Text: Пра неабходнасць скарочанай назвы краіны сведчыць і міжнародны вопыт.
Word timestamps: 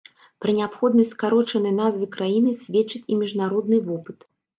Пра 0.43 0.53
неабходнасць 0.59 1.09
скарочанай 1.15 1.73
назвы 1.81 2.07
краіны 2.15 2.53
сведчыць 2.61 3.03
і 3.11 3.19
міжнародны 3.21 3.81
вопыт. 3.91 4.27